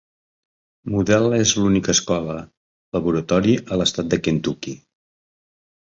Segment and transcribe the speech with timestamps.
[0.93, 2.39] Model és l'única escola
[2.99, 4.79] laboratori a l'estat de Kentucky.